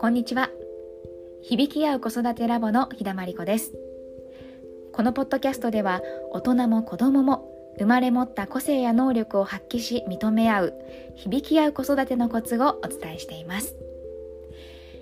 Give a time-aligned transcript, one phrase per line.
[0.00, 0.50] こんにちは。
[1.42, 3.72] 響き合う子育てラボの日田真理子です。
[4.92, 10.74] このポッドキャストでは大人も子供も生まれ持った個性や能力を発揮し認め合う
[11.16, 13.74] 響き合う子育てのコツをお伝えしています、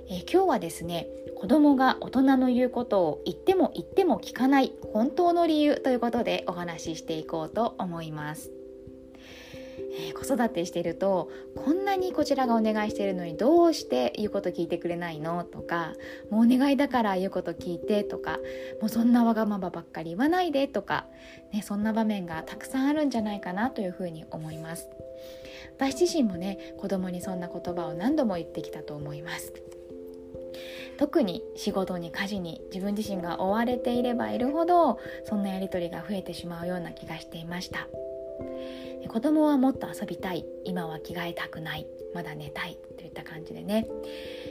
[0.09, 1.07] えー、今日はですね
[1.37, 8.62] 子供が大人の言うことを言っても言っても聞かない本当の理由ということでお話ししていこうと思います。
[9.93, 15.93] えー、子育てしてるとこんなにこちらがお願いしてるのにどうして言うこと聞いてくれないのとか
[16.31, 18.39] もうお願いだから言うこと聞いてとか
[18.81, 21.07] もうそんなわがままばっかり言わないでとか、
[21.53, 24.89] ね、そんな場面がたくさんあるんじゃないかなというふうに思います。
[25.79, 29.53] 私自身もね子供にそんな言葉を何度も言ってきたと思います。
[30.99, 37.89] 特に仕事に家事に自分自身が追われていればいるほどそんなやり取りが増えてしまうような気がしていました。
[39.13, 40.47] 子供はもっと遊びたい。
[40.65, 41.87] 今は着替えたくない。
[42.15, 42.79] まだ寝たい。
[43.03, 43.87] といった感じでね、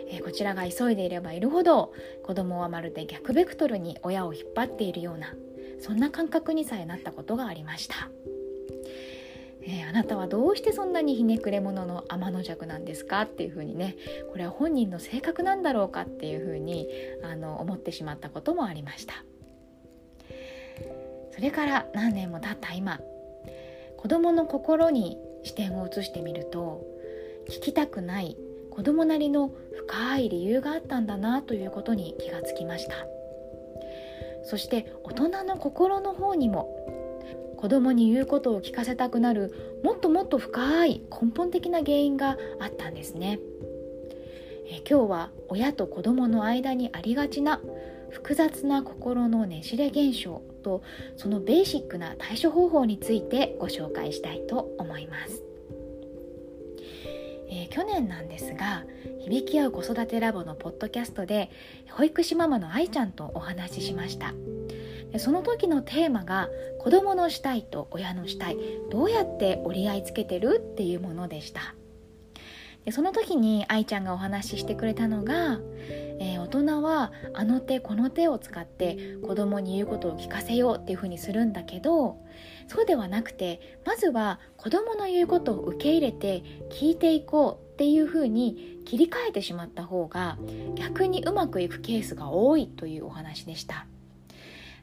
[0.09, 5.34] えー、こちらが急いでいればいるほど子供はまるで逆ベクトルに親を引っ張っているような
[5.80, 8.09] そんな感覚にさえなったことがありました、
[9.64, 13.96] えー、あなたはどうしてそんなにひねくれ者の天の弱なんですかっていうふうにね
[14.31, 16.90] これは本人の性格なんだろうかっていうふうに
[17.23, 19.14] あの思ってしまったこともありました。
[21.34, 23.00] それから何年も経った今
[24.02, 26.84] 子どもの心に視点を移してみると
[27.48, 28.36] 聞きたくない
[28.72, 32.96] 子どもなりの深い理由があったんだなということに気がつきました。
[34.44, 43.40] そして大人の心の方にも子供に言うことを聞かせたくなるもっともっと深い根本的な原因があったんですね。
[44.66, 47.62] え今日は親と子供の間にありがちな
[48.10, 50.84] 複雑な心のねじれ現象と
[51.17, 55.44] そのベーシックな対処方法についてご紹介したいと思います、
[57.50, 58.86] えー、去年なんですが
[59.20, 61.52] 響き合う子育てラボのポッドキャストで
[61.92, 64.34] 保育士ママの愛ちゃんとお話ししました。
[65.18, 66.50] その時のテーマが
[66.80, 68.57] 子供のしたいと親のしたい
[68.90, 71.75] どうやって折り合いつけてるっていうものでした。
[72.86, 75.59] でその時に愛ちゃんがお話ししてくれたのが、
[76.22, 82.20] えー、大人はあの手この手を使って子供に言うことを聞かせようっていうふうにするんだけど
[82.68, 90.38] そうではなくてまずは子供の言うことを受け入れて聞いていこうっていうふうに切り替えてしまった方が
[90.76, 93.88] 逆にうまくいくケースが多いというお話でした。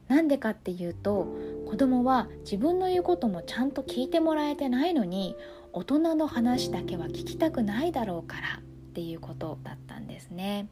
[0.09, 1.29] なんでかっていうと
[1.67, 5.37] 子供は自分の言うこともちゃんと聞いてもらえてないのに
[5.73, 8.63] 大人の話だけは聞きたくないだろうからっ
[8.95, 10.69] ていうことだったんですね。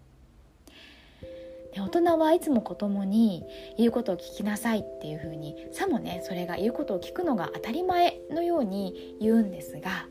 [1.77, 3.45] で大人はいつも子供に
[3.77, 10.07] 言うことを聞きなさいっていうふうにさもねそれが言うことを聞くのが当たり前のように言うんですが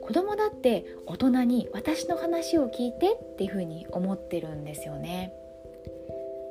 [0.00, 5.32] 子供だって大人に私の話を聞いてっていうふうに思ってるんですよね。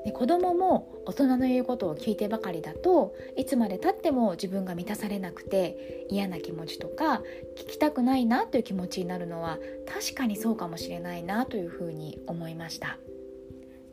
[0.03, 7.21] で子供も大人の言うことを聞いてばかりだといつまでたっても自分が満たされなくて嫌な気持ちとか
[7.55, 12.97] 聞きたくないなという気持ちになるのは確かにそうかもしれないなというふうに思いました。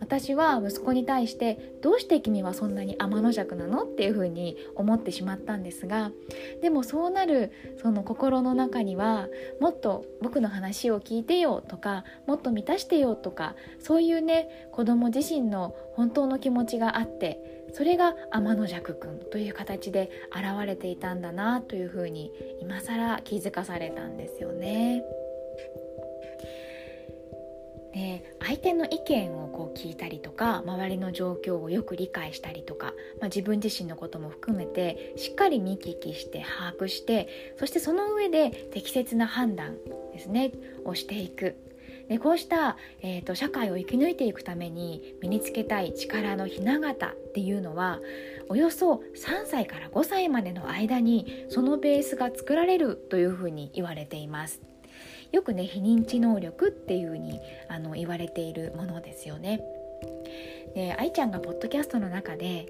[0.00, 3.82] 私は息子に対してどうして君はそんなに天の弱なの？
[3.82, 6.12] っていうふうに思ってしまったんですが
[6.62, 9.28] でもそうなるその心の中には
[9.60, 17.41] もっと僕の話を聞いてよとかもっと満たしてよとかそういうね子供自身の本当の気持ちがあって
[17.75, 25.03] それが天の弱くんという形で現れていたんだなというふうに今更気づかされたんですよね。
[27.92, 39.74] で相手の意見をこう聞いたりとか周りの状況をよく理解したりとか、まあ、自分自身のことも含めてしっかり見聞きして把握してそしてその上で適切な判断
[40.12, 40.52] ですね
[40.84, 41.56] をしていく
[42.08, 47.98] でこうした、えーと、社会を生き抜いていくために身につけたい力のひな形っていうのは
[48.48, 54.62] およそ3歳から5歳までの間にそのベースが作られるというふうに言われています。
[55.32, 59.60] よくね非認知能力っていう風にあの言われているものですよね。
[60.75, 62.66] で愛ちゃんがポッドキャストの中で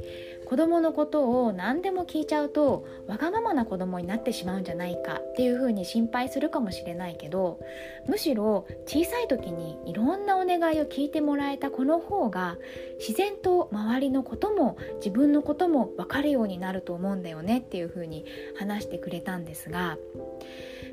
[0.46, 7.60] 子供のことを何でも聞いちゃうとわがままな子供になってしまうんじゃないかっていうふうに心配するかもしれないけど
[8.06, 12.56] むしろ小さい時にいろんなお願いを聞いてもらえたこの方が
[12.98, 18.24] 自然と周りのことも自分のことも分かるようになると思うんだよねっていうふうに
[18.56, 19.98] 話してくれたんですが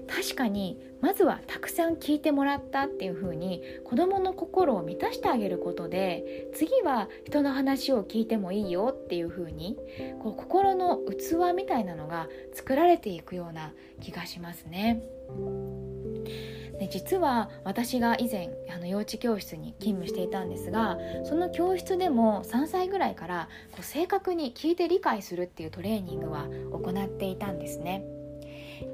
[0.07, 9.77] 確かにまずはたくさん聞いてもらったっていう風に子どもの心を満たしてあげることで次は人の話を聞いてもいいよっていう風に
[10.21, 15.03] こう心の器みたいなのが作られていくような気がしますね。
[16.79, 28.03] で実は私が以前あの幼稚教室に勤務していたんですがその教室でも3歳ぐらいからこう正確に聞いて理解するっていうトレーニングは行っていたんですね。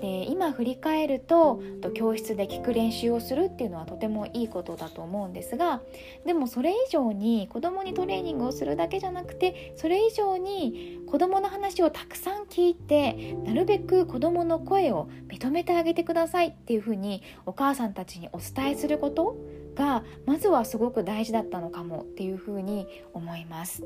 [0.02, 1.62] で今振り返ると
[1.94, 5.82] 教室で聞く練習をするっていうのはとてもいいことだと思うんですが
[6.26, 19.36] でもそれ以上に子どもにトレーニングをするだけじゃなくてそれ以上に子どもの話をたくさん聞いてなるべく子どもの声を認めてあげてくださいっていうふうにお母さんたちにお伝えすること
[19.76, 23.84] がまずはすごく大事だったのかもっていうふうに思います。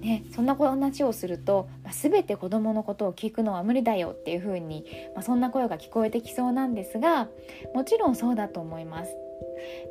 [0.00, 4.84] ね、そんな話をすると、まあ、全て子どものことを聞くのは無理だよっていうふうに、
[5.14, 7.28] まあ、そんな声が聞こえてきそうなんですが
[7.74, 9.16] もちろんそうだと思います。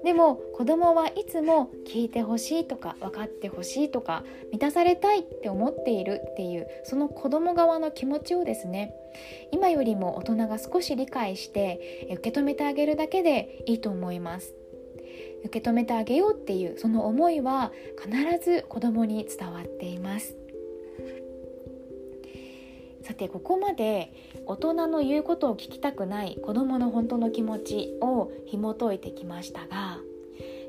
[0.03, 8.93] でも子供はいつも聞いてほしいとか分かってほしいとか満たされたいって思っているっていうその子供側の気持ちをですね
[9.51, 14.53] 今よりも大人が少し理解して受け止めてあげるだけでいいと思います。
[15.45, 17.71] 受け止めてあげようっていうその思いは
[18.01, 18.11] 必
[18.43, 20.35] ず子供に伝わっています。
[23.03, 24.11] さてここまで
[24.47, 29.99] 大人の言うことを聞きたくない子供の本当の気持ちを紐解いてきましたが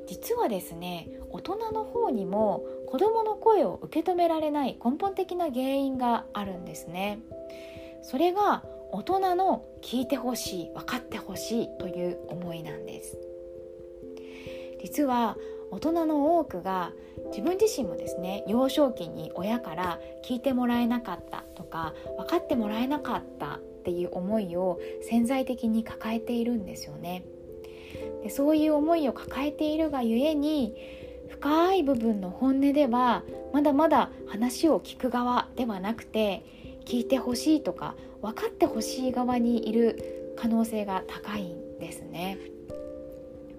[0.07, 7.21] 実はですね大人の方にも子供の声を受け止められない根本的な原因があるんですね。
[8.03, 8.63] それが
[8.93, 13.19] 大人の聞いてほしい分かってほしいという思いなんです。
[14.81, 15.37] 実は
[15.71, 16.93] 大人の多くが
[17.31, 27.25] 自分自身もですね幼少期に親から聞いてもらえなかったとか分かってもらえなかったっていう思いを潜在的に抱えているんですよね。
[28.23, 30.75] でそういう思いを抱えているがゆえに
[31.29, 36.45] 深い部分の本音ではまだまだ話を聞く側ではなくて
[36.85, 42.39] 聞いてほしいとか分かってほしい側にいる可能性が高いんですね。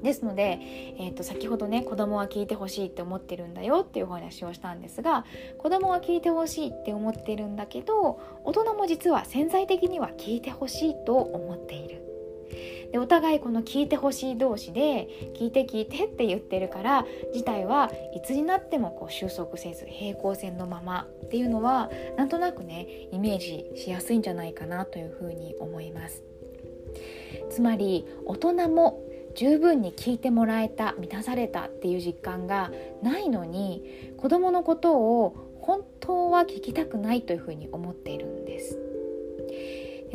[0.02, 0.60] ですので、
[1.00, 5.26] えー、と先ほどね子供は聞いてほしいって思ってるんだよっていうお話をしたんですが
[5.58, 12.08] 子供は聞いてほしいって思ってるんだけど大人も実は潜在的には聞いてほしいと思っている。
[12.92, 26.24] でお互いこの聞いてほしい同士で聞いて聞いてって言ってるから事態はいつになってもこう収束せず平行線のままっていうのはなんとなくねイメージしやすいんじゃないかなというふうに思います。
[27.50, 29.02] つまり大人も
[29.38, 32.72] 十分に聞いてもらえた満たされたっていう実感が
[33.04, 38.80] ないのに子どものことを本当は聞きたくないというふうに思っているんです。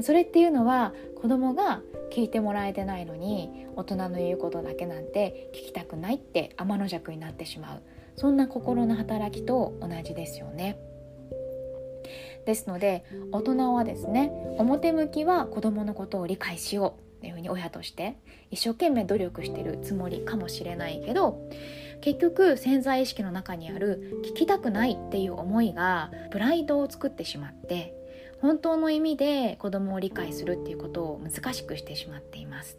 [0.03, 7.83] それっていうのは子供が聞いてもらえてないのに大人の言うことだけなんて聞きたくないって天の弱になってしまう。
[8.17, 10.79] そんな心の働きと同じですよね。
[12.45, 17.12] ですので大人はですね表向きは子供のことを理解しよう。
[17.23, 18.17] っていうふうに親として
[18.51, 21.49] 一生懸命努力してるつもりかもしれないけど
[22.01, 27.95] 結局潜在意識の中にある聞きたくないっていう思いがプライドを作ってしまって
[28.41, 32.77] 本当の意味で子供を理解するっていうことを難しくしてしまっています。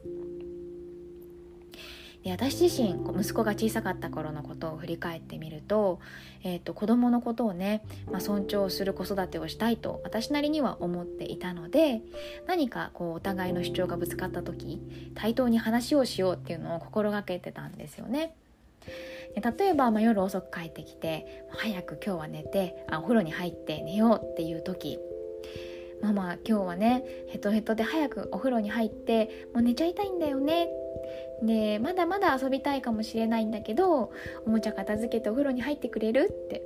[2.23, 5.99] で私自身息子が小さかった頃のことを振り返ってみると,、
[6.43, 12.01] えーと、子供のことをね、まあ、尊重する子育てをしたいと私なりには思っていたので
[12.47, 14.81] 何かこうお互いの主張がぶつかった時
[15.15, 18.36] 対等に話をしようっていうのを心がけてたんですよね。
[19.36, 25.00] 例えば、まあ、夜遅く帰ってきて早く今日は寝てあお風呂に入って寝ようっていう時
[26.01, 30.67] ママ今日はねヘトヘトで早くお風呂に入ってもう寝ちゃいたいんだよね
[31.41, 34.12] でまだまだ遊びたいかもしれないんだけど
[34.45, 36.63] おもちゃ片付けてお風呂に入ってくれるって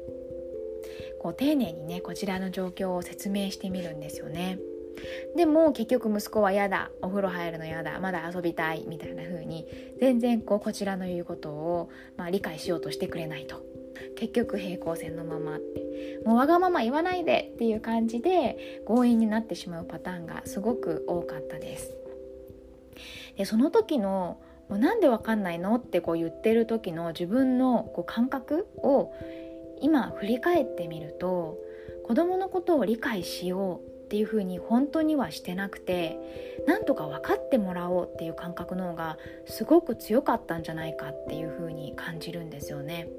[1.19, 4.60] こう丁寧にねこちらの状況を説明してみるんですよね。
[5.36, 9.67] でも結局息子は嫌だお風呂入るの嫌だまだ遊びたいみたいな風に
[10.00, 13.62] 全然こうこちらの言うことを、まあ、理解しようとしてくれないと
[14.15, 21.97] 結局平行線のままってもうわがまま言わないでっていう感じで強引になってしまうパターンがすごく多かったです。
[23.38, 24.38] でその時の
[24.70, 29.13] 「なんでわかんないの?」ってこう言ってる時の自分のこう感覚を
[29.82, 31.58] 今振り返ってみると
[32.03, 36.17] 子供のことを理解しようっていうふうに本当にはしてなくて
[36.65, 43.10] なんとか分かってもらおうっていう感覚の方がすごく強かったんじゃないかっていうふうに感じるんですよね。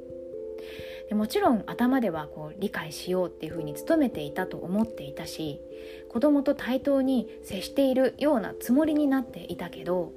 [1.08, 5.60] でもちろん頭ではこう理解しようっていうふうに努めていたと思っていたし
[6.08, 10.12] 子供と対等に接しているようなつもりになっていたけど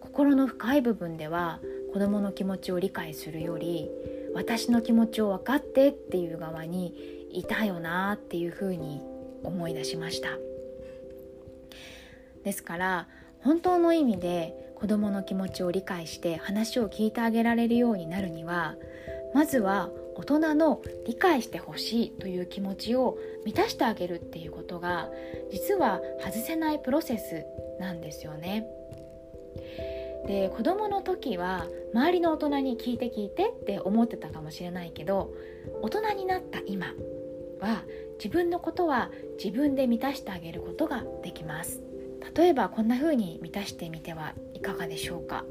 [0.00, 1.60] 心の深い部分では
[1.92, 3.88] 子供の気持ちを理解するより
[4.34, 9.02] 私の気持ちを分かってっていう側にいたよなっていうふうに
[9.42, 10.30] 思い出しました。
[12.44, 13.08] ですから
[13.40, 18.76] 本当の意味で子どもの気持ちを理解して話を聞いてあげられるようになるには
[19.34, 25.10] まずは大人の理解してほしいという気持ちを満たしてあげるっていうことが
[25.50, 27.44] 実は外せないプロセス
[27.78, 28.66] なんですよね。
[30.26, 35.32] で子供の時は周りの大人に聞いて聞いてって思ってたかもしれないけど
[35.82, 36.88] 大人になった今
[37.60, 37.84] は
[38.18, 39.10] 自分のことは
[39.42, 41.80] 自分で満たしてあげることができます
[42.34, 45.44] 例えばこんな風に満たしてみてはいかがでしょうか？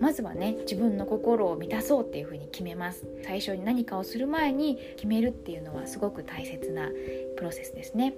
[0.00, 3.06] まずはね自分の心を満たそうっていう風に決めます。
[3.24, 6.90] 最初に何かをする前に決めるっていうのはすごく大切な
[7.36, 8.14] プロセスですね。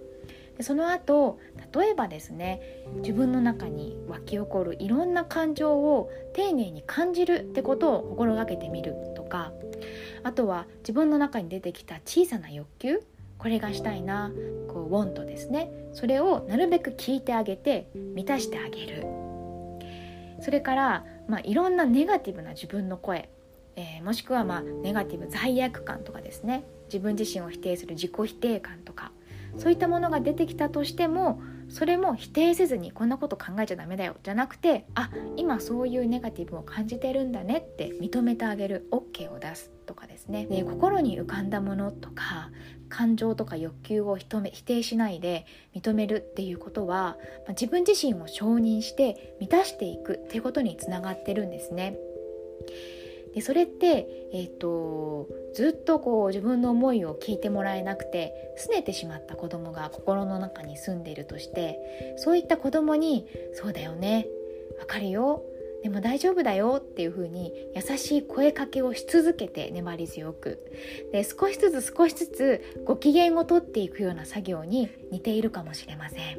[0.57, 1.39] でその後
[1.73, 2.61] 例えばですね
[2.99, 9.53] 自分の中に湧き起こるいろんな感情を丁寧に感じるってことを心がけてみるとか
[10.23, 13.03] あとは自分の中に出てきた小さな欲求
[13.39, 14.31] これがしたいな
[14.69, 15.71] こうウォントですね。
[15.93, 19.14] それをなるべく聞いてあげて満たしてあげる。
[20.45, 23.31] それから、まあ、いろんなネガティブな自分の声、
[23.77, 26.65] えー、もしくはまあネガティブ罪悪感とかですね。
[26.87, 29.11] 自分自身を否定する自己否定感とか
[29.57, 40.47] そういったものが出てきたとしてもそれも否定せずにこんなこと考えちゃダメだよじゃなくてあ今そういうネガティブを感じてるんだねって認めてあげる OK を出すとかですね。
[40.47, 42.51] で心に浮かんだものとか
[42.95, 51.99] 感情とか欲求を否定しないで認めるっていうことは、まあ、自分自身を承認して満たしていくっていうことにつながってるんですね。
[53.35, 64.29] でそれって、えーと、ずっとこう自分の思いを聞いてもらえなくて拗ねてしまった子供が心の中に住んでいるとしてそういった子供に「そうだよね
[64.79, 65.43] わかるよ
[65.85, 70.59] でも大丈夫だよっていう風に優しい声かけをし続けて粘り強く
[71.13, 76.39] で少しずつ少しずつご機嫌をとっていくような作業に似ているかもしれません。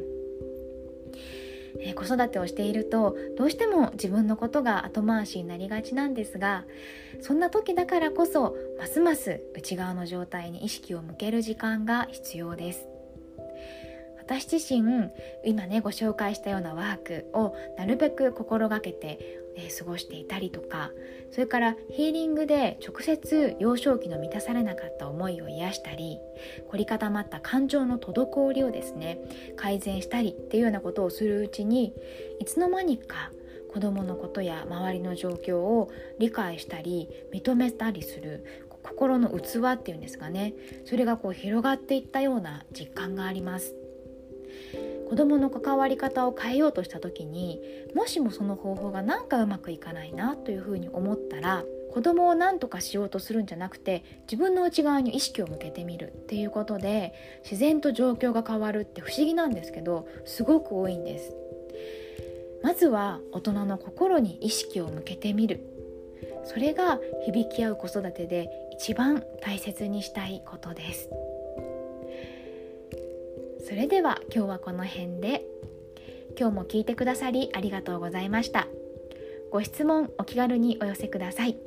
[1.79, 6.63] え子育てをしているとどうしても自分のことが後回しになりがちなんですが
[7.21, 12.87] そんな時だからこそますます内側の状態に意識を向ける時間が必要です
[14.25, 15.11] 私自身
[15.43, 19.19] 今ねご紹介したようなワークをなるべく心がけて、
[19.55, 20.91] えー、過ごしていたりとか
[21.31, 26.17] それからヒーリングで直接幼少期の満たされなかった思いを癒したり
[26.69, 29.19] 凝り固まった感情の滞りをですね
[29.55, 31.93] 改善したりっていうようなことをするうちに
[32.39, 33.31] いつの間にか
[33.71, 40.53] 子どものことや周りの状況を理解したり認めたりする心の器っていうんですかね
[40.85, 43.84] それがこう広がっていったような実感があります。
[45.09, 47.61] 子どもの関わり方を変えようとした時に
[47.93, 61.33] もしもその方法がなんかうまくいかないなというふうに思ったら子供を何とかしようとするんじゃなくて自分の内側に意識を向けてみるっていうことで自然と状況が変わるって不思議なんですけどすごく多いんです。
[62.61, 65.61] まずは大人の心に意識を向けてみる。
[66.45, 71.09] それが響き合う子育てで一番大切にしたいことです。
[73.67, 75.43] それでは今日はこの辺で。
[76.37, 78.67] 今日も聞いてくださりありがとうございました。
[79.51, 81.57] ご質問お気軽にお寄せください。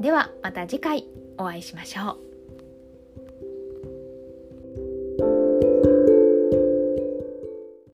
[0.00, 2.31] ではまた次回お会いしましょう。